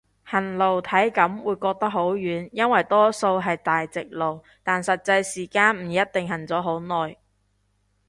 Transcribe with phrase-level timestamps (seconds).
[0.23, 7.17] 行路體感會覺得好遠，因為多數係大直路，但實際時間唔一定行咗好耐